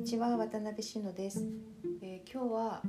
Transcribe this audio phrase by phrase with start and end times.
[0.00, 1.46] にちは渡辺志乃です、
[2.00, 2.82] えー今日は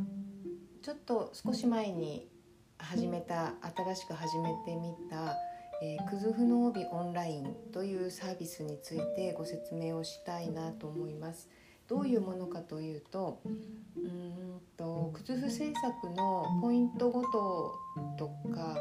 [0.82, 2.30] ちょっと少し前に
[2.78, 3.54] 始めた
[3.86, 5.36] 新しく始めてみた、
[5.84, 11.50] えー、クズフの帯オンラインというサービスについてご説明をしたいなと思います。
[11.90, 17.76] どういうものかというとうーんとクズフ制作のポイントごと
[18.18, 18.78] とか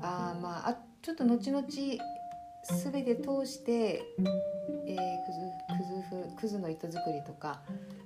[0.00, 1.66] あまあちょっと後々
[2.64, 4.02] 全て通して、
[4.86, 7.62] えー、クズクズフクズの糸作りとか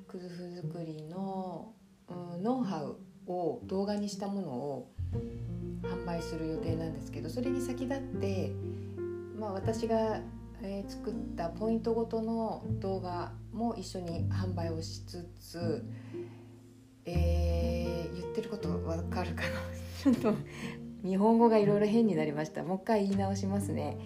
[0.09, 1.73] クズフ作りの、
[2.09, 2.97] うん、ノウハウ
[3.31, 4.91] を動画にしたものを
[5.83, 8.51] 販売する予定なんですけどそれに先立って、
[9.39, 10.21] まあ、私が、
[10.63, 15.85] えー作ったポイントごとの動画も一緒に販売をしつつ、
[17.05, 19.49] えー言ってることわかるかな
[20.03, 20.35] ちょっと
[21.05, 23.97] 日本語がいろいろ変になりましたもう一回言い直しますね。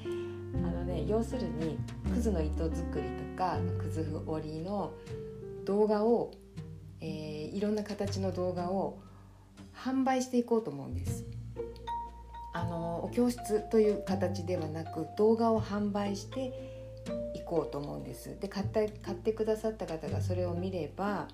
[0.54, 1.78] あのね要するに
[2.12, 4.92] クズの糸作りとかクズフ織りの
[5.64, 6.32] 動画を、
[7.00, 8.98] えーいろんな形の動画を
[9.74, 11.24] 販売していこうと思うんです。
[12.54, 16.52] あのお教室という形ではなく動画を販売して
[17.34, 18.38] いこうと思うんです。
[18.40, 21.28] で買った買ってくださった方がそれを見れば、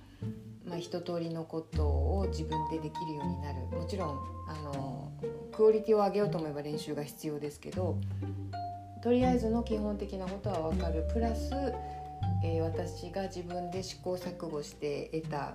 [0.64, 5.12] まあ、一通りのことを自分でできるようになるもちろんあの
[5.52, 7.98] クオリティを上げようと思えば練習が必要ですけど
[9.02, 11.06] とりあえずの基本的なことは分かる。
[11.12, 11.52] プラス、
[12.44, 15.54] えー私が自分で試行錯誤して得た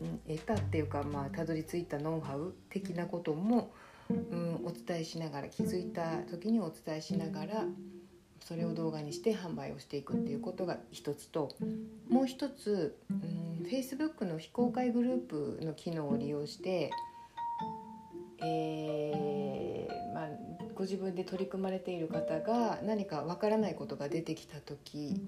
[0.00, 3.72] うん得たっていうかまあたどり着いたノウハウ的なことも、
[4.10, 7.64] うん、お伝えしながら気づいた時にお伝えしながら
[8.40, 11.56] それを動画にして販売をしていくっていうことが一つと
[12.08, 16.90] もう一つ、うん、Facebook の非公開グループの機能を利用して、
[18.42, 19.23] えー、
[20.84, 25.18] ご自分で取り組まれている方が何かわからないことが出てきた時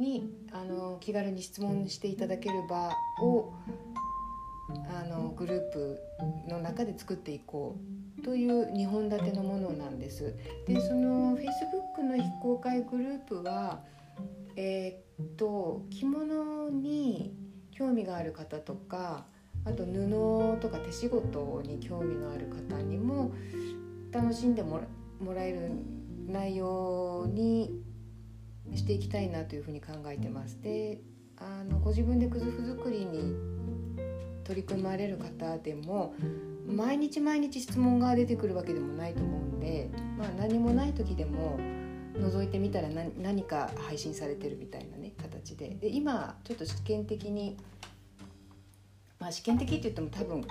[0.00, 2.90] にあの気軽に質問していただける場
[3.22, 3.54] を
[5.00, 6.00] あのグループ
[6.48, 7.76] の中で作っていこ
[8.18, 10.34] うという2本立てのものなんです。
[10.66, 13.84] でその Facebook の非公開グループは
[14.56, 17.32] えーっと着物に
[17.70, 19.24] 興味がある方とか
[19.64, 23.30] あと布とか手仕事に興味のある方にも
[24.12, 24.80] 楽しんでも
[25.34, 25.70] らえる
[26.26, 27.82] 内容に
[28.74, 30.60] していきたいなというふうに考えてます。
[30.62, 31.00] で
[31.38, 33.34] あのご自分でくずふ作りに
[34.44, 36.14] 取り組まれる方でも
[36.66, 41.58] 毎日毎日質問が出てくるわけでもないと思うんで、まあ、何もない時でも
[42.14, 47.56] 覗いてみたら何何か配信されてるみたいなね形でで今ちょっと試験的に
[49.18, 50.44] まあ試験的って言っても多分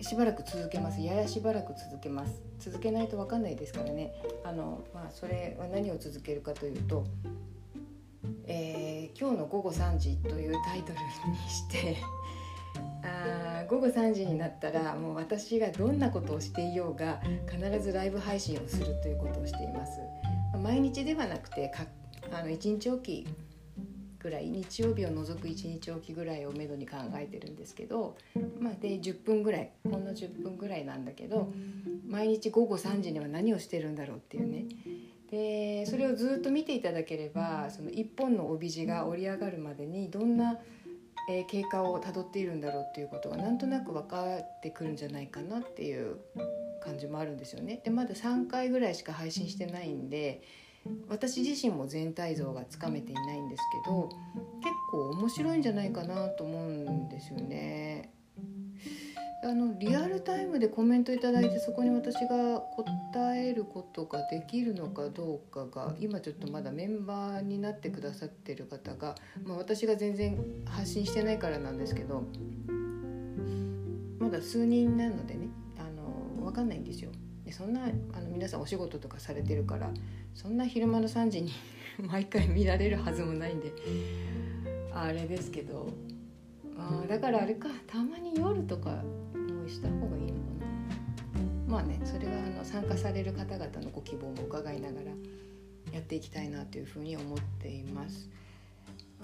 [0.00, 1.00] しばらく続けます。
[1.00, 2.42] ややしばらく続けます。
[2.58, 4.14] 続けないと分かんないですからね。
[4.44, 7.04] あの、まあ、それは何を続けるかというと
[8.46, 11.96] 「えー今日の午後3時」というタイトルにして
[13.02, 17.20] あ午後3時になったらもう私がどんなことをしていようが
[17.50, 19.98] 必ずライブ配信をするということをしています。
[20.62, 21.86] 毎日ではなくてか
[22.32, 23.26] あの1日おき
[24.28, 28.14] ぐらい日曜日を除く1日おきぐらいをめどに考えてるんですけど、
[28.60, 31.50] まあ、で10分ぐらいほんの10分ぐらいなんだけど
[32.06, 34.66] 毎日午後3時には何をしてるんだろうっていうね
[35.30, 40.58] でそれをずっと見ていただければその一本の帯地が織り上がるまでにどんな、
[41.30, 46.16] えー経過をたどっているんだろうっていうことがなんとなく分かってくるんじゃないかなっていう
[46.82, 47.80] 感じもあるんですよね。
[47.84, 50.42] でまだ3回ぐらいしか配信してないんで
[51.08, 53.97] 私自身も全体像がつかめていないんですけど
[55.28, 58.10] 面白いんじゃないかなと思うんですよね。
[59.44, 72.24] あのリアルタイムでコメントいただいてそこに私が答えることができるのかどうかが今ちょっとまだメンバーになってくださってる方が、まあ、私が全然発信してないからなんですけど
[74.18, 77.10] まだ数人なのでねあの分かんないんですよ。
[77.44, 79.90] でそんなあの皆さんお仕事とかされてるから
[80.34, 81.52] そんな昼間の3時に
[82.00, 83.72] 毎回見られるはずもないんで
[85.02, 85.88] あれですけど
[86.76, 90.66] あーだからあれかたまに夜とかもした方がいいのか
[91.66, 95.06] なまあねそれはあの参加される方々のご希望も伺いながら
[95.92, 98.28] やっていきたいなというふうに思っています。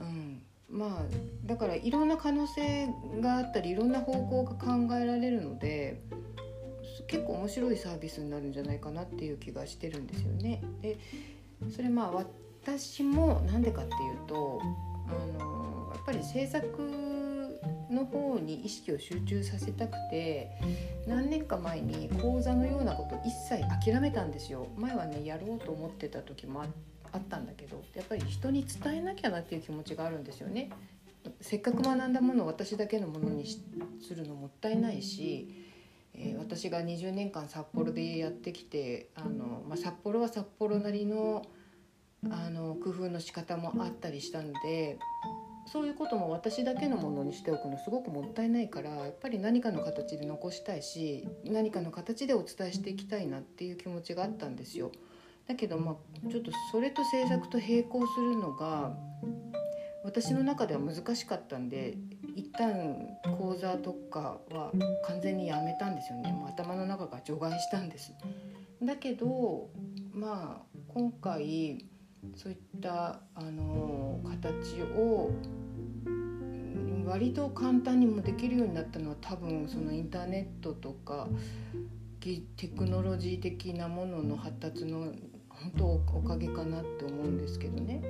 [0.01, 1.03] うんまあ
[1.47, 2.89] だからいろんな可能性
[3.21, 6.01] があったりいろんな方向が考えられるので
[7.07, 10.63] 結構面白いサービスになるんじゃないかなっていう気がしてるんですよね。
[10.83, 10.99] で
[11.71, 12.25] それまあ
[12.65, 14.61] 私もなんでかっていうと
[15.09, 15.64] あの
[15.95, 16.65] やっぱり制作
[17.91, 20.51] の方に意識を集中させたくて
[21.07, 26.67] 何年か前に講座のようなこと一切諦めたんですよ前はねやろうと思ってた時もあ
[27.13, 30.71] あったんだけどやっぱり人に伝えなきゃなっていう気持ちがあるんですよね。
[31.41, 35.49] せっかく学んだものを私だけのものにするのもったいないし、
[36.13, 41.47] えー、私が20年間札幌でやってきてあの、まあ、札幌は札幌なりの
[42.31, 44.99] あの工夫の仕方もあったりしたんで
[45.67, 54.93] そういうことも私だけのものにしておくのすごくもったいないからやっぱり何かの形で残したいし何かの形でお伝えしていきたいなっていう気持ちがあったんですよ。
[55.47, 58.97] だけどまあちょっとそれと制作と並行するのが
[60.05, 61.97] 私の中では難しかったんで
[62.35, 63.09] 一旦
[63.39, 64.71] 講座とかは
[65.07, 68.13] 完全にやめたんですよねもう頭の中が除外したんです
[68.83, 69.71] だけど
[70.13, 71.87] まあ今回
[72.37, 75.31] そういったあの形を
[77.07, 81.29] 割と簡単にもできるようになったのは多分そのインターネットとか
[82.21, 85.13] テクノロジー的なものの発達の
[85.49, 88.03] 本当おかげかなって思うんですけどね。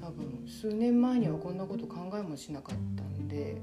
[0.00, 3.56] 多分数年前にはこんなこと考えもしなかったんで、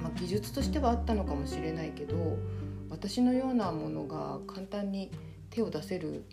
[0.00, 2.38] まあ、技術としてはあったのかもしれないけど
[2.90, 5.10] 私のようなものが簡単に
[5.50, 6.24] 手を出せる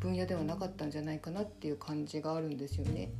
[0.00, 3.10] 分野ではなかったんじゃないかなっていう感じがあるんですよね。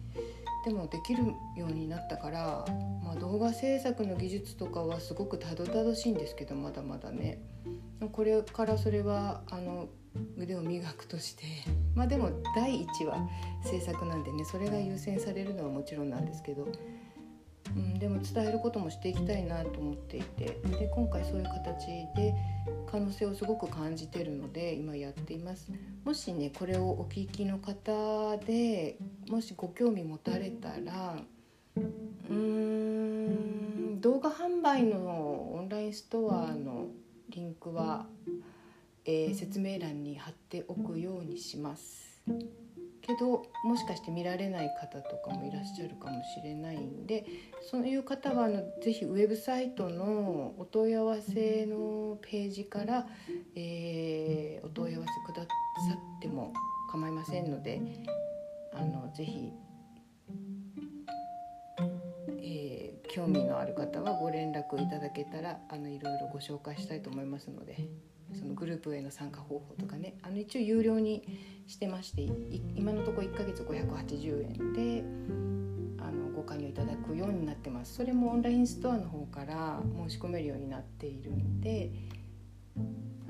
[0.67, 1.23] でもできる
[1.57, 2.65] ようになったから、
[3.05, 7.39] まあ、動画制作の技術とかはすごくたどたどしいんですけどまだまだね。
[8.11, 9.87] これからそれはあの
[10.37, 11.45] 腕を磨くとして。
[11.95, 13.17] まあでも第一は
[13.65, 16.67] 制作なんでねそれが優先されるのはもちろんなんですけど、
[17.77, 20.59] うん、でも伝えることもしていきたいなと思っていて。
[20.79, 21.87] で今回そういう形
[22.17, 22.35] で
[22.91, 25.71] 可能性をすごく感じてるので今やっています。
[26.05, 28.97] もしねこれをお聞きの方で
[29.29, 31.19] もしご興味持たれたら
[31.77, 36.87] うーん動画販売のオンラインストアの
[37.29, 38.07] リンクは
[39.09, 42.21] えー、説明欄に貼っておくようにします
[43.07, 47.25] けどもしかして見られない方とかもいらっしゃるかもしれないんで
[47.71, 53.07] そういう方はあのぜひウェブサイトのお問い合わせのページから、
[53.55, 55.49] えー、お問い合わせくださ
[56.19, 56.53] っても
[56.91, 57.81] 構いませんので
[58.73, 59.53] あのぜひ、
[62.43, 67.89] えー、興味のある方はご連絡いただけたらあのいろいろご紹介したいと思いますので。
[68.35, 71.23] そのグループへの参加方法とかねあの一応有料に
[71.67, 72.23] してまして
[72.75, 75.05] 今のところ1ヶ月580円で
[76.03, 81.91] あのご加入いただくようになってますそれもオンラインストアの方から申し込めるようになっているんで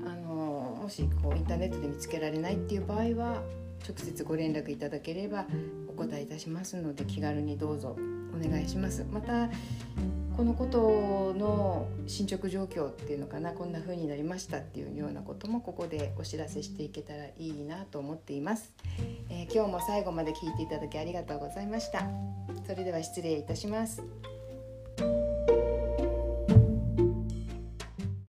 [0.05, 3.43] あのもしこうインターネットで見つけられないっていう場合は
[3.87, 5.45] 直接ご連絡いただければ
[5.87, 7.95] お答えいたしますので気軽にどうぞ
[8.35, 9.05] お願いします。
[9.11, 9.49] また
[10.37, 18.71] このことの進捗状況っていうのかなこんな風になりましたっていうようなこともここでお知らせしていけたらいいなと思っています、
[19.29, 22.07] えー、今日も最後まで聞いていただきありがとうございました。
[22.67, 24.03] それでは失礼いたします。